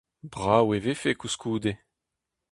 [0.31, 1.71] Brav e vefe koulskoude.